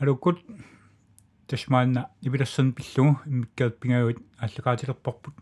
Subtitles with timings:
[0.00, 0.38] алуккут
[1.48, 5.34] тасмаанна ивилассан пиллугу иммиккаат пингагут аллагаатилерпарпут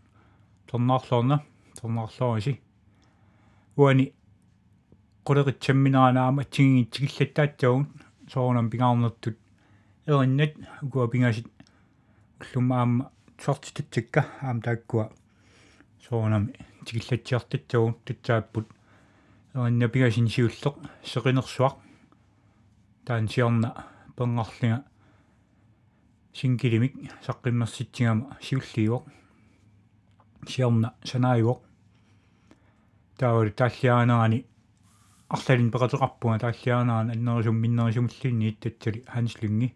[0.67, 1.43] торнаарлуорна
[1.79, 2.53] торнаарлуориси
[3.77, 4.05] уани
[5.27, 7.83] quleritamminaanaama atsigingit tigillataatsagun
[8.33, 9.37] soornam pingaarnertut
[10.07, 10.53] erinnet
[10.85, 11.47] ukua pingasit
[12.41, 13.03] ullum aamma
[13.43, 15.05] sortitatsikka aam taakkua
[16.05, 16.51] soornami
[16.85, 18.67] tigillatsiartatsagun tatsaapпут
[19.55, 20.75] erinna pingasin siulleq
[21.11, 21.75] seqinersuaq
[23.05, 23.27] taan
[24.17, 24.79] pengarlinga
[26.37, 26.95] sinkilimik
[27.25, 29.05] saqqimmersitigama siulliuaq
[30.51, 31.61] siorna sanaiuaq
[33.19, 34.39] таавал тааллиаанаани
[35.35, 39.73] арлалин пекатеқарпунга тааллиаанаан аннерисум миннерисумиллинни иттатсали ханслунги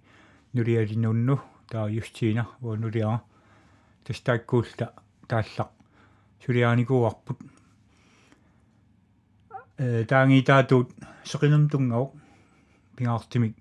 [0.53, 1.35] нулиалинунну
[1.71, 3.19] таа юстиина уа нулиара
[4.05, 4.85] тастааккуулта
[5.29, 5.69] тааллақ
[6.43, 7.39] сулиааникууарпут
[9.77, 10.89] э таангитаатут
[11.31, 12.11] сеқинум тунгаук
[12.95, 13.55] пингаартимик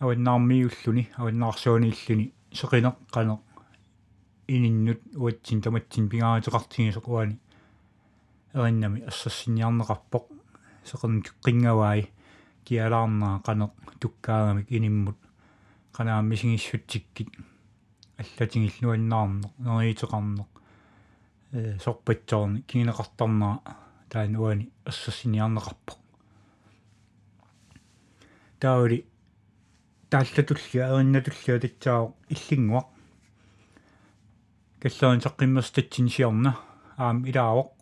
[0.00, 3.40] аваннаармиуллуни аваннаарсууниллуни сеқинеқ қанеқ
[4.48, 7.36] ининнут уатсин таматсин пингаатеқартигисоқ уани
[8.54, 10.24] эриннами ассассинниарнеқарпоқ
[10.90, 12.08] сеқерн қингаваи
[12.64, 15.18] киалаарнаа қанеқ туккаагамик иниммут
[15.92, 17.30] канаам мисигиссутсиккит
[18.18, 20.50] аллатингиллуаннаарнеқ нериитеқарнеқ
[21.52, 23.56] э сорпатсоорни кининеқартарнаа
[24.08, 25.98] таан уани ассассинниарнеқарпоқ
[28.60, 29.07] таули
[30.10, 32.88] тааллатуллиа эриннатуллиа татсао иллингуақ
[34.82, 36.52] каллаан саққиммерстатсин сиорна
[36.96, 37.72] аам илаавоқ.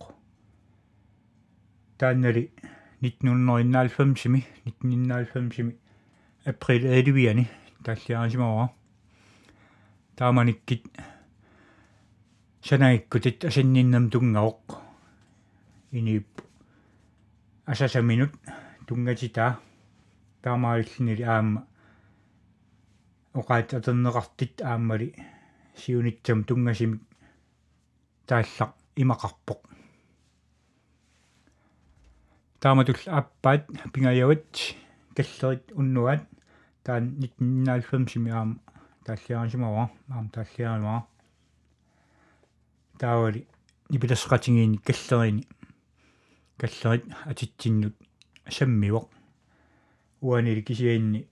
[1.99, 2.51] Тааннали
[3.03, 5.77] 1991-ми 1991-ми
[6.45, 7.49] април 11-ни
[7.85, 8.71] тааллиарисимава
[10.17, 10.85] тааманиккит
[12.63, 14.81] санаиккутит асанниннам тунгавоқ
[15.93, 16.27] инип
[17.67, 18.33] асасаминут
[18.87, 19.59] тунгатита
[20.43, 21.67] таамааллинили аама
[23.39, 25.09] оқаат атернеқартит ааммали
[25.81, 27.03] сиунитсам тунгасимик
[28.29, 29.61] тааллақ имақарпоқ.
[32.61, 33.63] Тааматул аппаат
[33.93, 34.47] пингаяават
[35.17, 36.23] каллерит уннуат.
[36.85, 38.61] Таан 1990 аам
[39.05, 41.07] тааллиарисимава аам тааллиаруа
[42.99, 43.47] таавали
[43.91, 45.47] нипиласқатингиини каллерини
[46.57, 47.97] каллерит атитсиннут
[48.49, 49.09] саммивоқ
[50.21, 51.29] уанили кисиаинни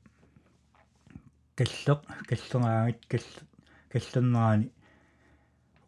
[1.59, 2.01] калл
[3.93, 4.67] каллернаани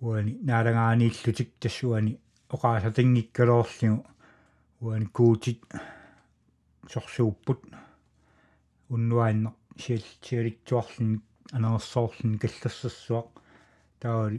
[0.00, 2.12] уани наалагаанииллутик тассуани
[2.54, 3.98] оқаасатингиккалоорлигу
[4.80, 5.60] уани куутит
[6.92, 7.60] сорсууппут
[8.94, 9.50] уннуаанне
[9.82, 11.22] сиал сиалитсуарлин
[11.56, 13.28] анерсоорлин каллассассуақ
[14.00, 14.38] таавали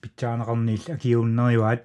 [0.00, 1.84] питсаанеқарниил акиуннериваат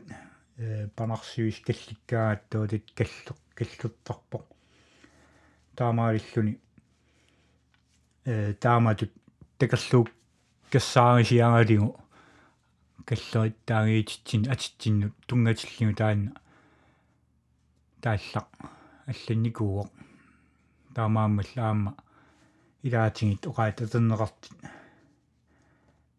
[0.57, 4.45] э панарсивис калликкааат тоотит каллеқ каллуттарпоқ
[5.77, 6.70] таамаалиллуни э
[8.25, 9.11] тааматут
[9.57, 10.09] такерлуук
[10.71, 11.99] кассаарисиагалигу
[13.05, 16.31] каллерит таагиититсин атитсиннут тунгатиллигу таанна.
[18.01, 18.47] Тааллақ
[19.11, 19.89] алланникууоқ
[20.95, 21.95] таамааммал аама
[22.83, 24.53] илаатингит оқаат атернеқартит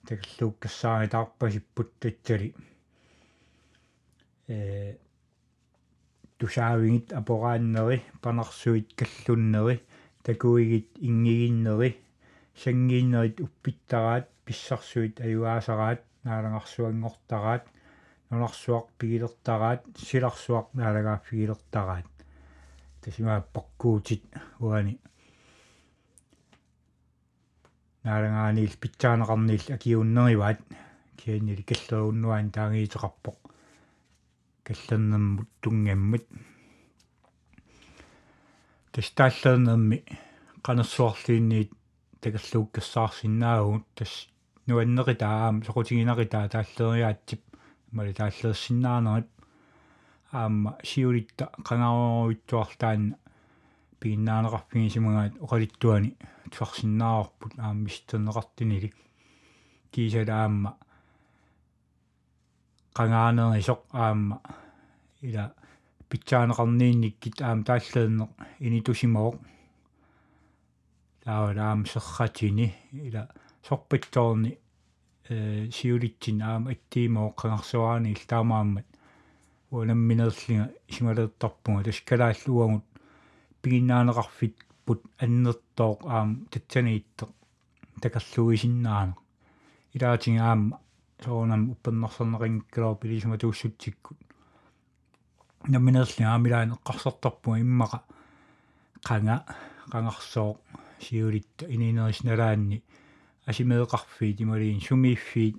[0.06, 2.54] такерлууккассаари таарпасиппут татсали
[4.48, 4.96] э
[6.38, 9.82] тусаавингит апорааннери панарсуит каллуннери
[10.22, 11.90] такуигит ингигиннери
[12.62, 17.64] сангииннерит уппиттараат писсарсуит аюаасараат наалагарсуангортараат
[18.30, 22.08] нунарсуақ пигилертараат силарсуақ наалагаа пигилертараат
[23.02, 24.22] тасимаа паккуутит
[24.60, 24.94] уани
[28.04, 30.60] наалагааниил питсаанеқарниил акиуннериваат
[31.18, 33.38] кианнили каллеруннуаан таагиитеқарпоқ
[34.66, 36.24] каллернэрмут тунгаммат
[38.92, 40.04] тастааллернэрми
[40.62, 41.72] канассуарлиинниит
[42.20, 44.28] такерлууккассаарсинаагуут тас
[44.66, 47.40] нуаннери таам сокутигинери таа тааллериаатсип
[47.92, 49.28] мали тааллерсиннаанерит
[50.32, 53.16] аама сиулитта канааруитсуарлаан
[54.00, 56.10] пигиннаанеқарпигисимагаат оқалиттуани
[56.52, 58.92] туарсиннаарпут аама мистернеқартинили
[59.92, 60.76] кисала аама
[62.96, 64.36] кангаанерисоқ аама
[65.22, 65.44] ила
[66.12, 68.30] питсаанеқарниинниккит аама тааллеернеқ
[68.66, 69.36] инитусимавоқ
[71.24, 72.66] таавалаам серратини
[73.08, 73.22] ила
[73.66, 74.50] сорпатсоорни
[75.28, 78.88] э сиулитсин аама аттиимоо қангарсуаани таамааммат
[79.72, 82.84] уанамминерлинга сималеэртарпунга таскалааллуагут
[83.62, 87.24] пигиннаанеқарфит пут аннертооқ аам татсаниитте
[88.02, 89.14] такерлуисиннаана
[89.94, 90.80] илаатин аама
[91.24, 94.18] соонам уппеннарсернерингккалоо пилисма тууссутсиккут
[95.68, 97.98] намминерлинга аамилаан эққарсартарпунга иммақа
[99.06, 99.44] қанга
[99.92, 100.58] qangarsooq
[101.00, 102.82] сиулитта ининерисналаанни
[103.46, 105.56] асимеэқарфиит ималиин сумииффиит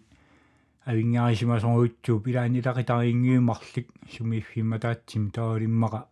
[0.86, 6.08] авингаарисимасоруутсууп илаанилақитарингиумарлик сумииффимма таатсим таалиммаqa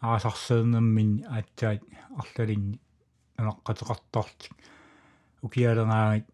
[0.00, 1.82] аасарсеернэрмин аатсаат
[2.20, 2.80] арлалинни
[3.38, 4.52] анаққатеқарторлик
[5.42, 6.26] укиалераагит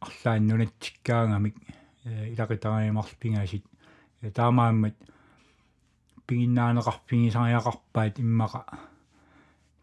[0.00, 1.56] арлаан нунатсиккаагамик
[2.04, 3.64] илақитариимарлпингасит
[4.34, 4.96] таамааммат
[6.26, 8.62] пигиннаанеқарпигисариақарпаат иммаqa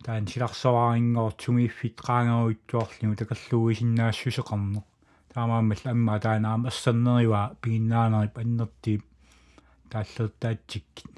[0.05, 4.85] таан силарсаваарингоор сумииффит qaangeruittuarlimu такаллугисиннаассусеқарнеқ
[5.33, 9.03] таамааммал амма таанаама ассаннериваа пигиннаанерип аннертиип
[9.91, 11.15] тааллертаатсиккит.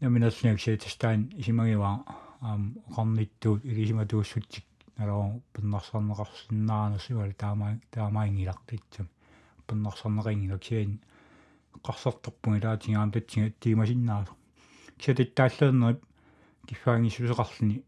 [0.00, 1.94] Наминерлниак сеэтстаан исимагиваа
[2.40, 4.66] аам оқарниттуут илисиматууссутсик
[4.98, 9.08] налоо пиннарсарнеқарсиннаанерс уали таамаа таамаингилартитсам
[9.66, 10.62] пиннарсарнеқингилак
[11.76, 14.34] сиан қарсэрторпунги таатингаам татсинга тимасиннаасо
[14.98, 16.00] ксатиттааллернерип
[16.66, 17.82] киффаанги сусеқарлни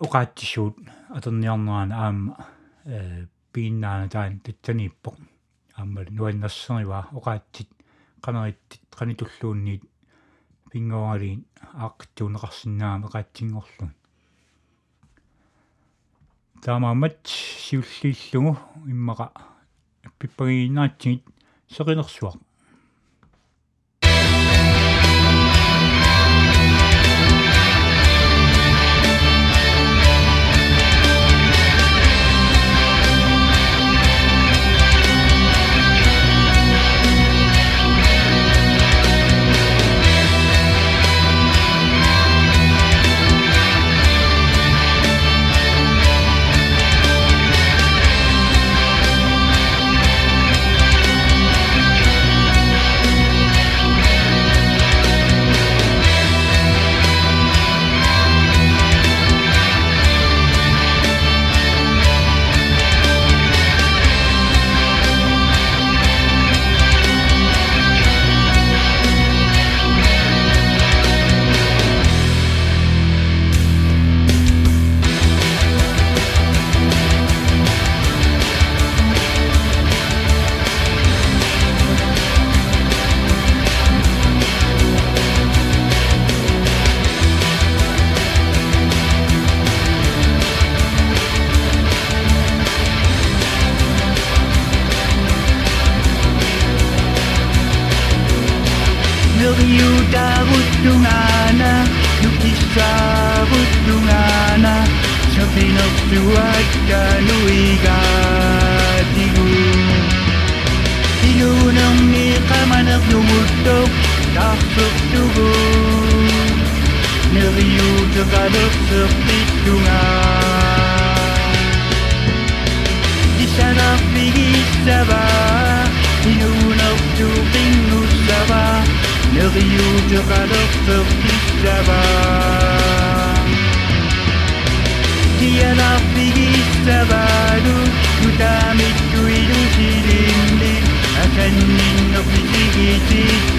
[0.00, 0.76] оқаатсисуут
[1.10, 2.36] атерниарнерaan аама
[2.84, 5.14] э пииннаана таан татсанииппо
[5.76, 7.70] ааммал нуаннерсерива оқаатсит
[8.22, 9.82] qanerittит qanitulluunniit
[10.70, 11.44] пингоалиин
[11.84, 13.92] ааққиттуунеқарсинаама qaatсингорлун
[16.62, 18.58] таамаамат сиуллииллугу
[18.92, 19.26] иммаqa
[20.18, 21.24] пиппагииннаатсигит
[21.74, 22.45] сеқинерсуақ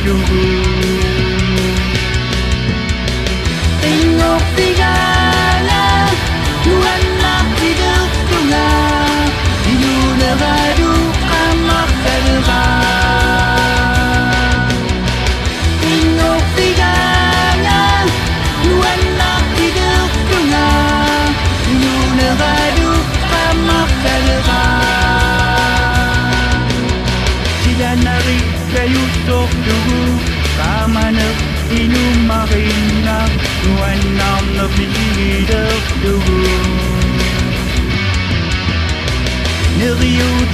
[0.07, 0.56] you.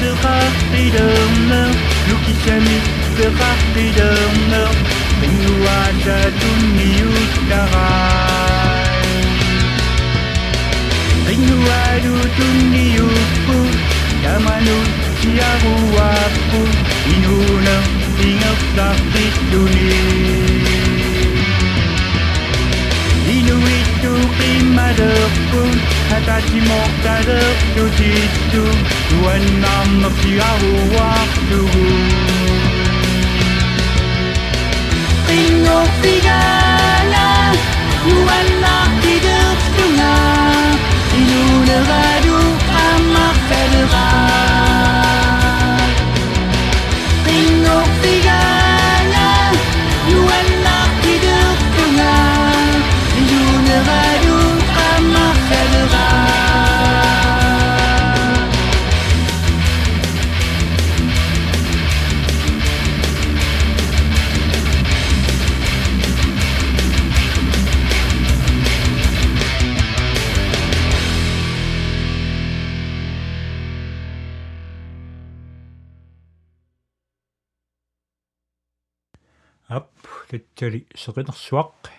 [0.03, 1.71] sera Spider-Man
[2.09, 2.81] Lúc khi Jamie
[3.17, 4.73] sera Spider-Man
[5.21, 7.11] Mình hoa ra chung nhiều
[7.49, 9.03] đã rai
[11.27, 13.07] Mình hoa đủ chung nhiều
[13.47, 13.59] phu
[14.23, 14.79] Đã mà nụ
[15.21, 16.13] chi á hù hoa
[16.51, 16.59] phu
[17.07, 17.83] Mình hù nâng
[18.17, 20.01] tiếng ốc giáp tít đu ni
[23.27, 25.65] Inuit tu kim ma được phu
[26.13, 28.63] het a dimor da ur tu dit tu
[29.09, 30.51] Tu en nam fi a
[30.93, 31.61] war tu
[35.27, 37.29] Ringo figala
[38.05, 40.13] Nu en nam di dur tu na
[41.17, 42.37] Inune radu
[42.85, 44.52] amar federa
[79.77, 79.89] ап
[80.29, 81.89] татсали сеқинерсуақ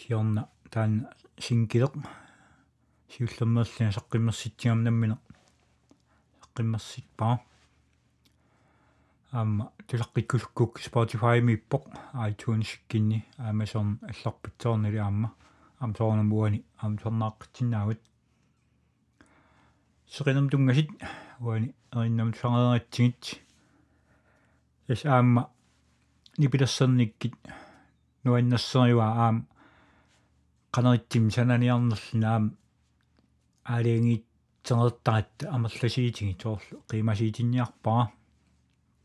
[0.00, 0.42] сиорна
[0.72, 0.92] таан
[1.44, 1.94] сингилеқ
[3.12, 5.16] сиуллермерлина саққиммерситсигамнаммина
[6.40, 7.34] саққиммерситпаа
[9.32, 11.84] аама тулаққиккулуккук Spotify миппоқ
[12.28, 15.34] iTunes кинни Amazon алларпитсоорнили аама
[15.78, 18.00] ам соорнамуани ам сорнааққитсинаагут
[20.08, 20.90] сеқинам тунгасит
[21.40, 23.40] уани эриннам сангератсигит
[24.88, 25.50] эс аама
[26.40, 27.34] нипилассерниккит
[28.24, 29.36] нуаннассериуа аам
[30.74, 32.44] канариттим сананиарнерлина аам
[33.64, 34.24] аалингит
[34.62, 38.04] тенертаат амерласиитиги тоорлу қимасиитинниарпара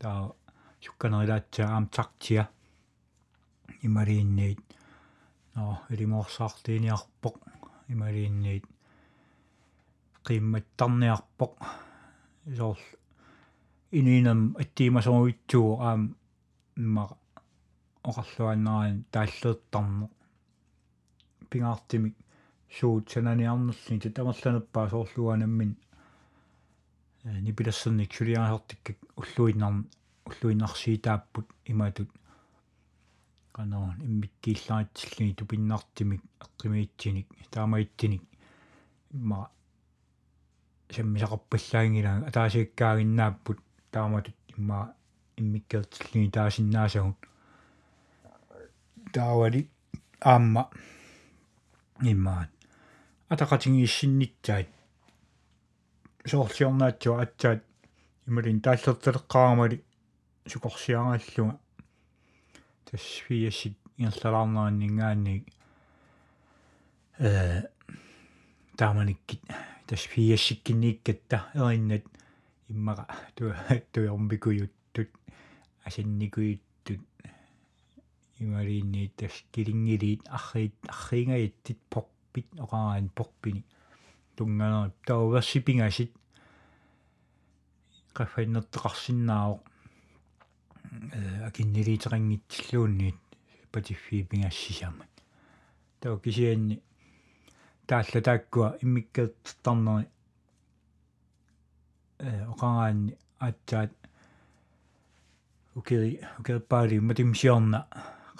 [0.00, 0.32] таа
[0.84, 2.48] сукканерилаатсаа аам тартия
[3.82, 4.60] имариинниит
[5.54, 7.36] но элимоорсаартиниарпоқ
[7.94, 8.64] имариинниит
[10.26, 11.54] qimmattarniarpoq
[12.52, 12.82] isoorl
[13.98, 16.02] iniinam attiimasоруитсуу аам
[16.82, 17.25] иммаqa
[18.08, 20.12] оқарлуаннерaan тааллеэртарнеқ
[21.50, 22.14] пингаартимик
[22.76, 25.72] суут сананиарнерлни татамерланерпаа соорлуанаммин
[27.24, 29.78] э нипилассерник сулиаасартиккак уллуиннарн
[30.28, 32.10] уллуиннарсиитааппут иматут
[33.56, 38.22] канаан иммиккииллаатсиллини тупиннартимик эққимиитсиник таамаитсиник.
[39.14, 39.50] Имма
[40.94, 43.58] саммисақарпаллаангилаа атаасииккаагиннааппут
[43.90, 44.36] тааматут.
[44.56, 44.94] Имма
[45.36, 47.16] иммиккертиллини таасиннаасагут
[49.16, 49.60] таавали
[50.32, 50.62] аама
[52.12, 52.50] иммаат
[53.32, 54.68] атақатингииссиннитсаат
[56.30, 57.62] соорлиорнаатсуа атсаат
[58.28, 59.76] ималин тааллертелеққарамали
[60.50, 61.54] сукорсиарааллуга
[62.86, 65.34] тассфиассит иерлалаарнераннингаанни
[67.18, 67.62] э
[68.78, 69.42] тааманиккит
[69.86, 72.04] тасфиассиккиннииккатта эриннат
[72.68, 73.04] иммаqa
[73.36, 73.54] ту
[73.92, 75.10] туйормикуйуттут
[75.86, 76.65] асинникуйуттут
[78.38, 83.64] имариинни тас килингилиит арриит арриингаиттит порпит оқараан порпини
[84.36, 86.12] тунганер тауверсипингасит
[88.16, 89.60] qaffannерteqarsinnaao
[91.12, 93.18] э акиннилиитерингитсиллуунниит
[93.72, 95.12] патиффи пингассисамат
[96.00, 96.82] таа кисианни
[97.86, 100.08] таалла тааккуа иммиккааттарнери
[102.18, 103.92] э оқараанни аатсаат
[105.74, 107.80] укери укерпаали матимсиорна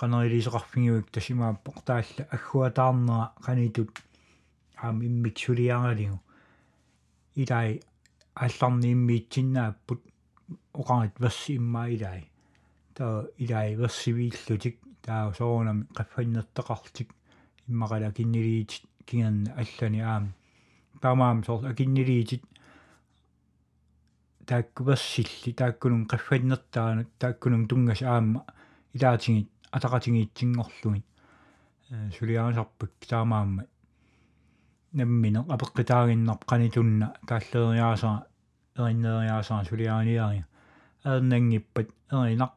[0.01, 3.91] канарилисеқарфигиуик тасимааппоқ таалла аггуатаарнера канитут
[4.83, 6.19] аам иммик сулиаралигу
[7.35, 7.81] илай
[8.35, 10.01] алларни иммиитсиннааппут
[10.81, 12.21] оқарит верси иммаа илай
[12.95, 17.09] таа илай версивииллутик таа соонами qaffannерteqartik
[17.69, 18.73] иммақала киннилиит
[19.07, 20.25] кинганна аллани аам
[21.01, 22.43] таамаам соор акиннилиитит
[24.47, 28.45] тааккуверсилли тааккунун qaffannерtaanut тааккунун тунгас аама
[28.95, 31.07] илаатингит атақатингиитсингорлугит
[31.91, 33.63] э сулиаасарпак таамаамма
[34.93, 38.27] наммине апеққитаагиннар қанитунна тааллериаасаа
[38.79, 40.45] эриннериаасаа сулиааниари
[41.05, 42.53] аернангиппат эринақ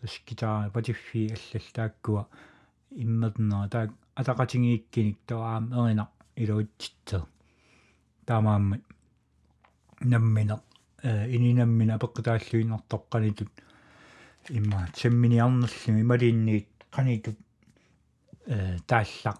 [0.00, 2.26] таскитаа патиффи аллал тааккуа.
[2.90, 7.22] Иммернера таак атақатингииккиник таам эринақ илуитситсер
[8.26, 8.76] таамаамма
[10.00, 10.56] наммине
[11.02, 13.50] э ининаммина апеққитааллуиннартоқ қанитут
[14.50, 17.38] имма семминиарнерлуми ималиинниит қанитут
[18.46, 19.38] э тааллақ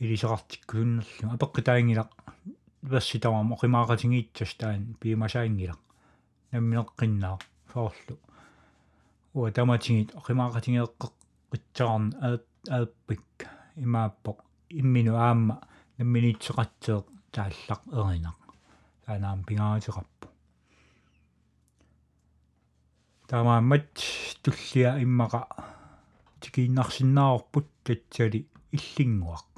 [0.00, 2.10] илисеқартиккулуннерлу апеққитаангилақ
[2.82, 5.80] верситавам оқимаақатингиитсас таан пиимасаангилақ
[6.52, 7.38] намминеққиннаа
[7.72, 8.16] фоорлу
[9.34, 11.12] уа таматингит оқимаақатингеэққеқ
[11.52, 13.28] қитсаарн ааппик
[13.84, 14.38] имааппоқ
[14.80, 15.56] иммину аама
[15.98, 18.38] намминитсеқатсеэ тааллақ эринақ
[19.04, 20.31] таанаам пингаатеқарпу
[23.28, 23.88] таамааммат
[24.42, 25.42] туллиа иммақа
[26.40, 28.40] тикииннарсиннаарпут татсали
[28.76, 29.51] иллингуақ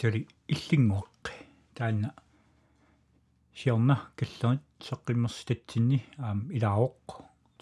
[0.00, 1.32] татсали иллингуаққи
[1.74, 2.14] таанна
[3.54, 7.06] сиорна каллунит сеққиммерси татсинни аам илаавоқ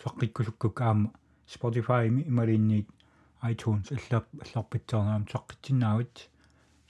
[0.02, 1.10] сеққиккусуккук аама
[1.54, 2.88] Spotify ми ималинниит
[3.42, 6.14] iTunes аллар алларпитсаарнаам сеққитсиннаавит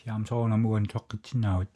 [0.03, 1.71] сиам соонамуан сеққитсиннаавит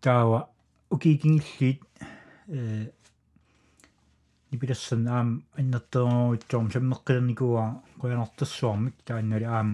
[0.00, 0.50] таава
[0.90, 1.82] укикингиллиит
[2.46, 2.92] э
[4.50, 7.64] нипилассан аам аннертернеруутсуум саммеққилерникуа
[8.00, 9.68] қуянартассуармик тааннали аам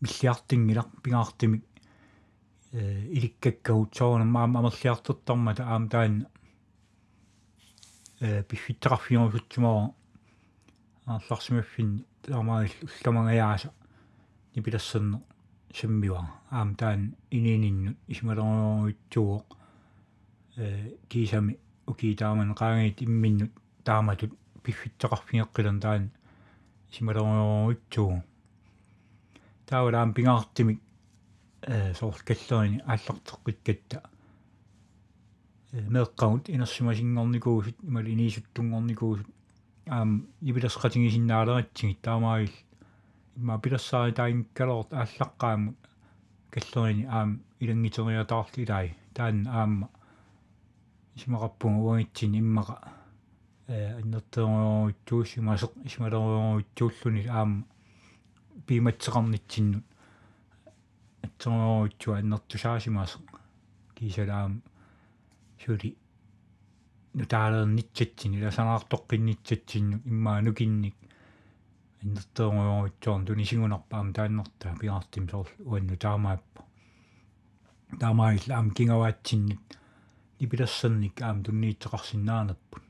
[0.00, 1.64] миллиартингилар пингаартимик
[2.72, 6.26] э иликкаккагут соонам аам амерлиартэртармата аам таанна
[8.20, 9.94] э пиффиттеқарфиорусутсумаа
[11.06, 13.72] аарларсимаффин таамаал улламагаяаса
[14.54, 15.22] нипилассерне
[15.74, 19.46] саммиуа аам таан инининнут исмалеруутсуоқ
[20.56, 23.52] э кисами уки тааман qaangit имминнут
[23.84, 24.32] тааматут
[24.64, 26.10] пиффиттеқарфиеққилан таан.
[26.90, 28.22] Исмалеруутсуо
[29.66, 30.80] таавалаам пингаартимик
[31.62, 33.98] э сооркаллерини ааллартеққиккатта
[35.72, 39.28] э меэққамут инерсимасингорникуусут имали инисуттунгорникуусут
[39.86, 42.54] аам ибиласқатингисиннаалератсигит таамаагил
[43.36, 45.76] имма пилассаари таингкалорт ааллаққаамут
[46.50, 49.88] каллерини аам илангитериатаарлилай таан аама
[51.20, 52.76] исмақарпунг уангитсин иммаqa
[53.68, 57.64] э аннертероруутсуусимасеқ исмалеруутсууллуни аама
[58.66, 59.84] пиматсеқарнитсиннут
[61.26, 63.24] атсеруутсуа аннертусаасимасеқ
[63.94, 64.62] кисалаам
[65.62, 65.90] сули
[67.18, 70.96] нутаалернитсатсин иласанаартоққиннитсатсинну иммаа нукинник
[72.02, 76.62] иннэртеэрмуйоритсуарн тунисигунарпаам тааннэртаа пиартим сорл уанну таамааппа.
[78.00, 79.60] Таамаил аам кингаваатсинник
[80.40, 82.82] нипилассерник аам тунниитсеқарсинаанерпут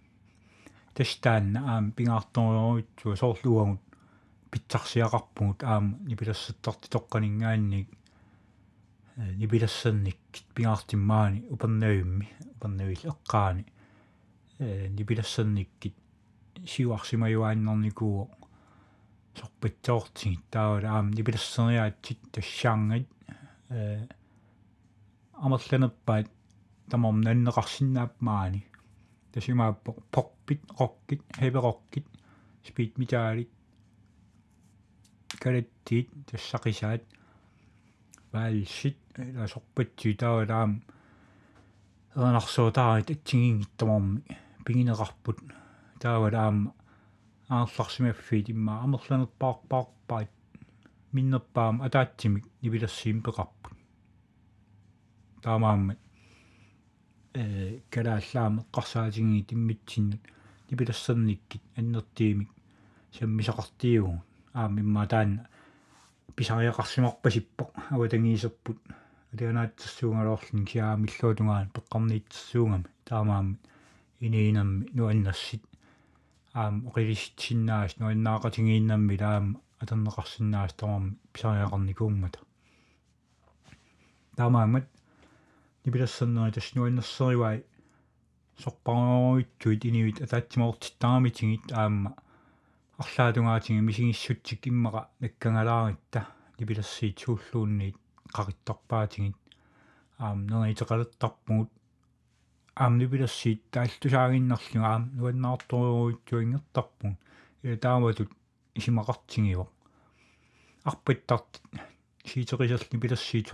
[0.94, 3.80] тастаанна аам пингаарториоритсуа соорлуагут
[4.50, 7.88] питсарсиақарпугут аама нипилассаттарти тоққанингаанник
[9.16, 10.18] нипилассерник
[10.54, 13.64] пингаартиммаани упернавимми упернавил эққаани
[14.58, 15.94] э нипилассерниккит
[16.66, 18.30] сиуарсимаюааннэрникуу
[19.34, 23.06] сорпитсоортигит таавала аама нипилассериаатсит тассаангат
[23.68, 24.06] э
[25.34, 26.28] амерланерпаат
[26.90, 28.60] тамам наннеқарсинаапмаани
[29.32, 32.06] тасимааппо порпит роккит хевероккит
[32.66, 33.50] спит митаалит
[35.42, 37.02] калаттит тассақисаат
[38.32, 38.98] ваалсит
[39.40, 40.82] ласорпатсу таавалаам
[42.14, 44.22] эрнарсуутаарит атсигингиттамарми
[44.64, 45.38] пигинеқарпут
[46.02, 46.74] таавалаам
[47.48, 50.30] аарларсимаффиит имма амерланерпаарпаарпаат
[51.12, 53.74] миннерпаам атаатсимик нивилерсиим пеқарпут
[55.42, 55.98] таамааммат
[57.34, 60.20] э калааллаама эққарсаатингии тиммитсиннут
[60.70, 62.50] нивилерсерниккит аннертиимик
[63.12, 65.48] саммисақартиугу аамимма таанна
[66.36, 68.78] писариақарсимарпасиппо аватангиисерпут
[69.32, 73.58] алианаатсуунгалоорлин киаамиллуутунгаан пеққарниитсуугами таамаами
[74.20, 75.62] иниинамми нуаннассит
[76.52, 82.40] аам оқилиссиннаас нуаннаақатингииннамми таама атернеқарсиннаас тамарми писариақарникуунгмата
[84.36, 84.86] таамаамат
[85.84, 87.64] нипилассернери таснуаннерсеривай
[88.62, 92.14] сорпаруитсуит иниуит атаатсимаортиттарамитингит аама
[92.98, 96.26] арлаатунгаатинги мисигиссутсик иммаqa наккангалааритта
[96.58, 97.96] нипилассиит сууллуунниит
[98.36, 99.36] qarittorpaatiнгит
[100.18, 101.70] аам неритеқалертарпугут
[102.74, 107.12] аам нипилассиит таалтусаагиннарлуга аам нуаннаарторуитсуингертарпуг
[107.62, 108.30] ила тааматут
[108.74, 109.66] исимақартингива
[110.84, 111.62] арпиттарт
[112.24, 113.48] сиитерисерл нипилассиит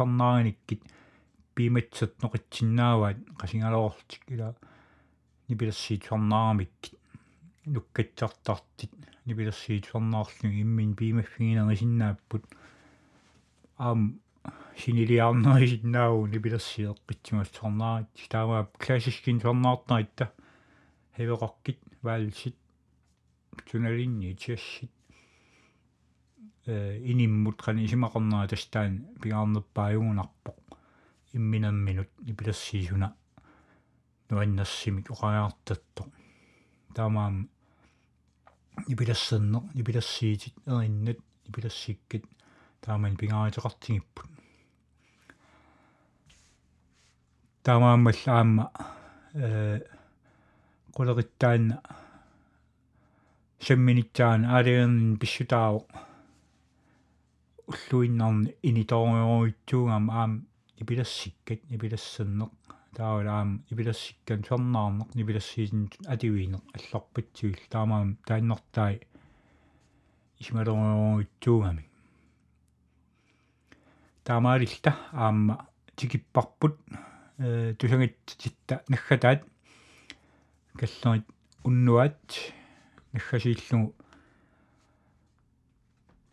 [1.56, 4.54] сарнааганиккит пиматсат ноқитсиннааваат қасингалоорлтик ила
[5.48, 6.98] нипилассиит сарнаарамиккит
[7.66, 8.92] нуккатсартартит
[9.24, 12.44] нипилерсиит фернаарлуг иммин пимаффигинерисиннааппут
[13.78, 14.20] аам
[14.76, 20.32] синилиарнерисиннааву нипилерсиеққитсимассорнаарит таамаа классискин фернаартнаитта
[21.16, 22.56] хевеқаркит ваалсит
[23.70, 24.90] туналинни тиассит
[26.66, 30.65] э иниммут қани исимақарнера тастаан пигаарнерпааюгунарпоқ
[31.36, 33.08] имминамминут нипилерсиисуна
[34.30, 36.08] нуаннассимик оқагаартаттоқ
[36.96, 37.34] таамаам
[38.88, 42.24] нипилассернеқ нипилассиитит эриннат нипилассиккит
[42.80, 44.30] тааман пингааритеқартигиппут
[47.64, 48.64] таамааммал аама
[49.34, 49.80] э
[50.96, 51.76] qulerittaanna
[53.66, 55.86] самминитсаана аалиернин писсутаавоқ
[57.70, 60.32] уллуиннарни иниториоруитсуугам аам
[60.78, 62.52] нипилассиккат нипилассернеқ
[62.96, 68.94] таавалаам ипилассиккан сорнаарнеқ нипилассиисин ативиинеқ алларпатсуил таамаам тааннэртай
[70.40, 71.84] исмалеруутсуугами
[74.24, 75.54] таамаалилта аама
[75.96, 76.74] тикиппарпут
[77.38, 79.40] э тусагатситта наггатаат
[80.78, 81.26] каллерит
[81.64, 82.20] уннуат
[83.12, 83.94] наггасииллугу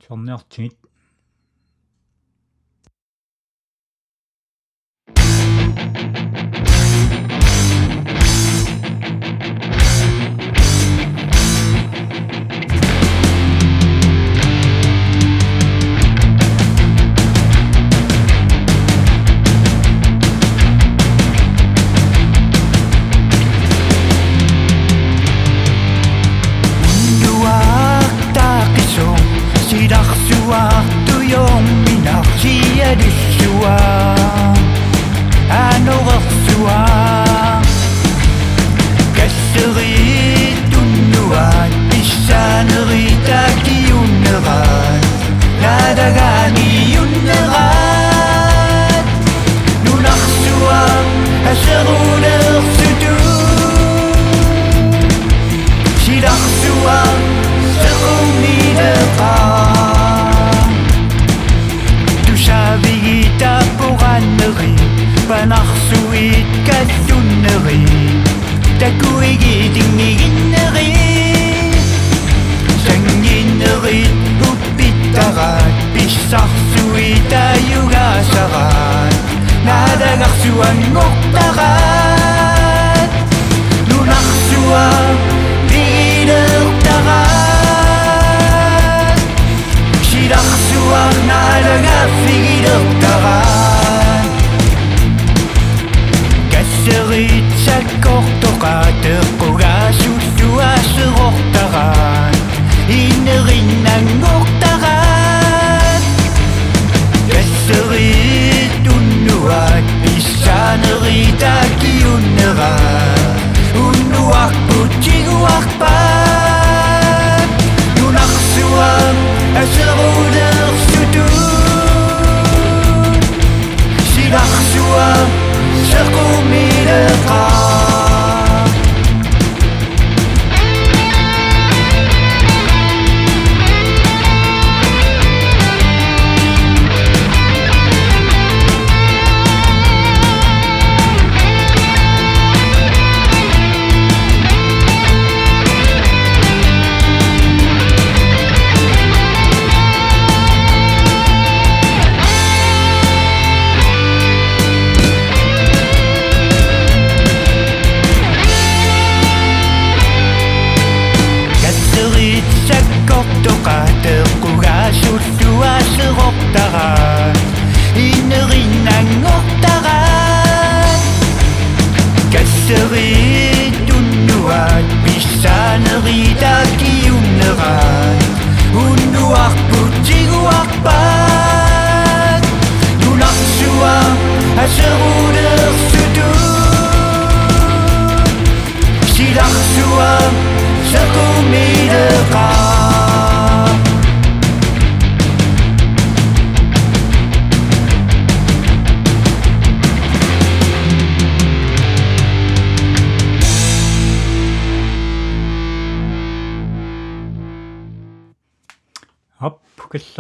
[0.06, 0.78] сорниартигит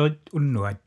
[0.03, 0.83] Каллерит уннуат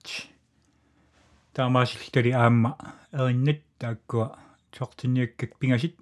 [1.54, 2.76] таамаасиллтали аама
[3.12, 4.38] эриннат тааккуа
[4.76, 5.96] сортинниаккак пингасит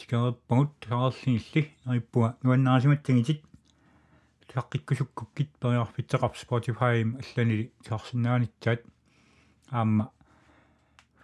[0.00, 3.44] тикереппагут саарлиилли ариппуа нуаннаасиматтагитит
[4.54, 8.80] саққиккусуккуккит периарфитсеқар Spotify алланили саарсинаанитсаат
[9.70, 10.10] аама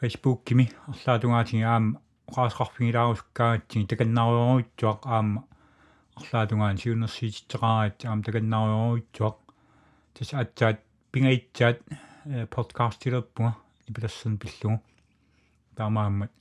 [0.00, 2.00] Facebook кими арлаатунгаатиги аама
[2.34, 5.44] qaasqarfingilaaruskaagatсиги таканнааруйоруитсуақ аама
[6.20, 9.36] арлаатунгаан сиунерсиититсеқараат аама таканнааруйоруитсуақ
[10.14, 10.78] тас атсаат
[11.12, 11.78] пингаитсаат
[12.54, 13.56] подкастилерпуга
[13.88, 14.82] ипилассан пиллугу.
[15.76, 16.32] Таамааммат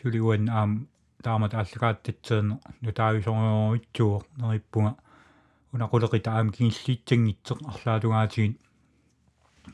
[0.00, 0.88] сулигуан аам
[1.22, 4.92] таамат аллагааттатсеерне нутаависориоруитсуоқ нериппуга
[5.72, 8.58] унақулеқита аам кингиллиитсангитсеқ арлаатунгаатигит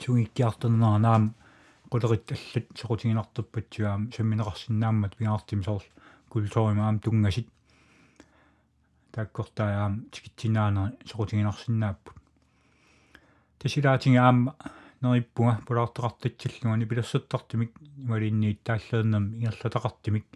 [0.03, 1.35] сугиккиартернера наам
[1.91, 5.87] quleritt аллат соқутигинартуппатсуаам самминеқарсинааммат пингаартим соорл
[6.29, 7.49] культуримаам тунгасит.
[9.13, 12.17] Таккортааам тикитсинаанери соқутигинарсинааппут
[13.59, 14.55] тасилаатинга аама
[15.01, 20.27] нериппуга пулаартеқартатсиллугани пилассуттартимик ималинниит тааллернам ингерлатақартимик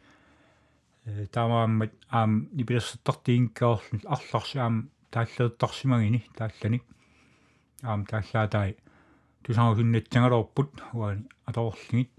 [1.07, 6.85] таамааммат аам нипилассуттартиинкаорлу арларси аам тааллеэттарсимагини таалланик
[7.83, 8.77] аам тааллаатай
[9.45, 12.11] тусаагуннатсангалорпут уани аторлигит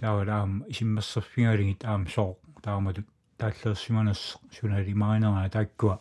[0.00, 3.06] таавалаам исиммассерфингалигит аам соо тааматут
[3.38, 6.00] тааллеерсиманас сунали маринера тааккуа.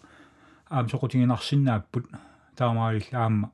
[0.70, 2.06] Аам соқутигинарсинааппут
[2.56, 3.52] таамаалил аама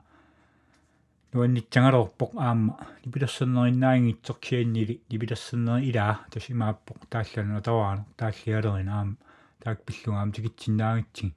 [1.34, 9.16] нуаннитсангалорпоқ аама нипилассернериннаангитсеркианнили нипилассернери илаа тасимааппоқ тааллану таваана тааллиалерин аама
[9.62, 11.34] таак пиллуга аама тикитсинаагитсиг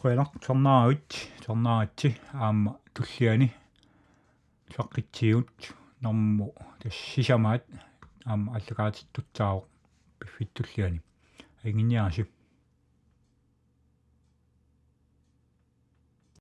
[0.00, 1.10] qoyalaq tornaavit
[1.44, 2.08] tornaagatsi
[2.44, 3.48] aama tulliani
[4.74, 5.54] саққитсиут
[6.02, 6.46] норму
[6.80, 7.64] тассисамаат
[8.30, 9.66] аама аллагаатиттутсаавоқ
[10.18, 11.00] пиффиттуллиани
[11.64, 12.22] агинниаси